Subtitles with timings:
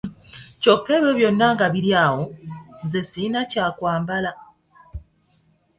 [0.61, 2.23] Kyokka ebyo byonna nga biri awo,
[2.83, 4.31] nze sirina kyakwambala.